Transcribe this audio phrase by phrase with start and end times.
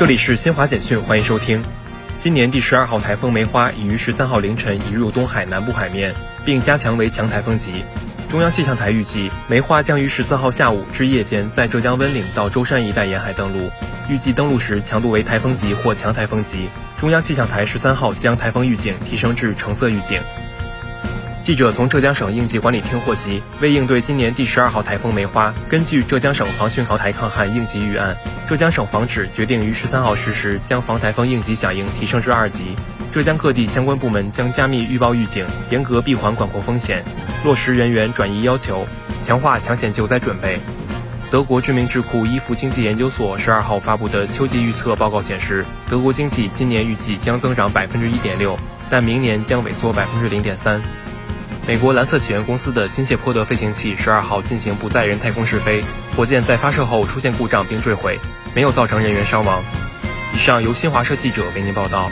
[0.00, 1.62] 这里是新华简讯，欢迎收听。
[2.18, 7.84] 今年第十二号台风梅花已于十三号凌晨移入东海南部海面，并加强为强台风级。
[8.30, 13.70] 中央气象台预计，梅花将于十四号下午至夜间在浙江温岭到舟山一带沿海登陆，
[14.08, 16.70] 预计登陆时强度为台风级或强台风级。
[16.96, 20.18] 中央气象台十三号将台风预警提升至橙色预警。
[21.50, 28.16] 记者从浙江省应急管理厅获悉，为应对今年第十二号台风梅花，根据浙江省防汛考台抗旱应急预案，
[28.48, 32.76] 浙江省防指决定于十三号十时将防台风应急响应提升至二级。
[33.10, 37.02] 浙江各地相关部门将加密预报预警，严格闭环管控风险，
[37.44, 38.86] 落实人员转移要求，
[39.20, 40.60] 强化抢险救灾准备。
[41.32, 48.56] 德国知名智库伊弗经济研究所十二号发布的秋季预测报告显示，德国经济今年预计将增长百分之一点六，
[48.88, 50.80] 但明年将萎缩百分之零点三。
[51.66, 55.84] 美国蓝色起源公司的新谢泼德飞行器十二号进行不载人太空试飞，
[56.16, 58.18] 火箭在发射后出现故障并坠毁，
[58.54, 59.62] 没有造成人员伤亡。
[60.34, 62.10] 以上由新华社记者为您报道。